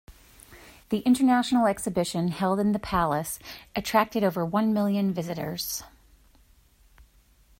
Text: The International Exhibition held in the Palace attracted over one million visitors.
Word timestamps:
The 0.89 1.01
International 1.01 1.67
Exhibition 1.67 2.29
held 2.29 2.59
in 2.59 2.71
the 2.71 2.79
Palace 2.79 3.37
attracted 3.75 4.23
over 4.23 4.43
one 4.43 4.73
million 4.73 5.13
visitors. 5.13 5.83